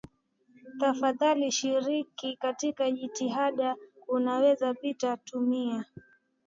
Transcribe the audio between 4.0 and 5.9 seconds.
Unaweza pia tumia